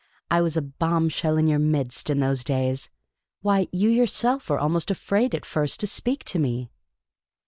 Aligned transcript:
I 0.31 0.41
was 0.41 0.57
a 0.57 0.63
bomb 0.63 1.09
shell 1.09 1.37
in 1.37 1.45
your 1.45 1.59
midst 1.59 2.09
in 2.09 2.21
those 2.21 2.43
days; 2.43 2.89
why, 3.43 3.67
you 3.71 3.87
yourself 3.87 4.49
were 4.49 4.57
almost 4.57 4.89
afraid 4.89 5.35
at 5.35 5.45
first 5.45 5.79
to 5.81 5.85
speak 5.85 6.23
to 6.23 6.39
me." 6.39 6.71